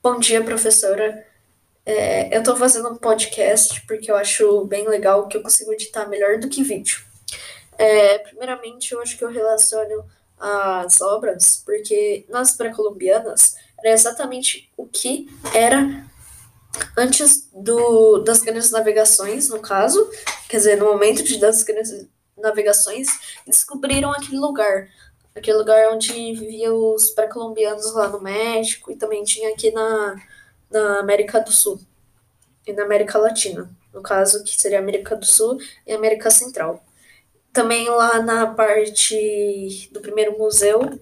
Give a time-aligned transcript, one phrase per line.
[0.00, 1.26] Bom dia, professora.
[1.84, 6.06] É, eu estou fazendo um podcast porque eu acho bem legal que eu consigo editar
[6.06, 7.02] melhor do que vídeo.
[7.76, 10.04] É, primeiramente, eu acho que eu relaciono
[10.38, 16.06] as obras porque nas pré-colombianas era exatamente o que era
[16.96, 20.08] antes do, das grandes navegações, no caso,
[20.48, 22.06] quer dizer, no momento de, das grandes
[22.36, 23.08] navegações,
[23.44, 24.88] descobriram aquele lugar
[25.34, 30.16] aquele lugar onde viviam os pré-colombianos lá no México e também tinha aqui na,
[30.70, 31.80] na América do Sul
[32.66, 36.84] e na América Latina, no caso que seria América do Sul e América Central.
[37.52, 41.00] Também lá na parte do primeiro museu,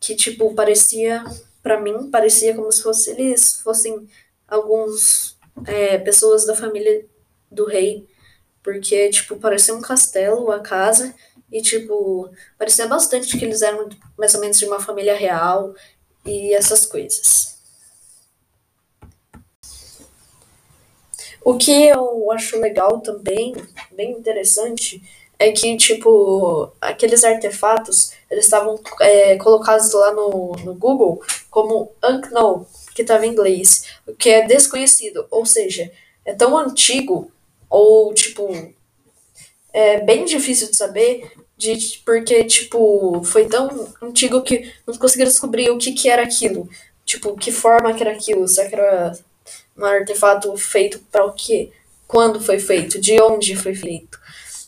[0.00, 1.24] que tipo parecia
[1.62, 4.08] para mim parecia como se fosse, eles fossem
[4.46, 7.04] alguns é, pessoas da família
[7.50, 8.06] do rei,
[8.62, 11.14] porque tipo parecia um castelo, a casa
[11.50, 15.74] e, tipo, parecia bastante que eles eram mais ou menos de uma família real
[16.24, 17.58] e essas coisas.
[21.42, 23.54] O que eu acho legal também,
[23.92, 25.02] bem interessante,
[25.38, 32.66] é que, tipo, aqueles artefatos, eles estavam é, colocados lá no, no Google como unknown,
[32.94, 35.90] que estava em inglês, o que é desconhecido, ou seja,
[36.24, 37.30] é tão antigo,
[37.70, 38.48] ou, tipo,
[39.78, 45.70] é bem difícil de saber, de, porque, tipo, foi tão antigo que não conseguiram descobrir
[45.70, 46.68] o que, que era aquilo.
[47.04, 48.44] Tipo, que forma que era aquilo.
[48.46, 49.16] Que era
[49.76, 51.70] um artefato feito para o quê?
[52.08, 53.00] Quando foi feito?
[53.00, 54.18] De onde foi feito?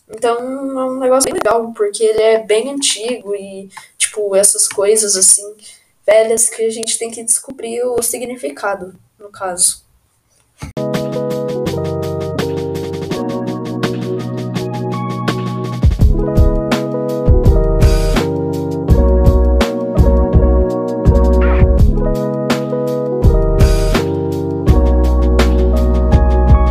[0.08, 5.16] Então, é um negócio bem legal, porque ele é bem antigo e, tipo, essas coisas,
[5.16, 5.56] assim,
[6.06, 9.84] velhas que a gente tem que descobrir o significado, no caso.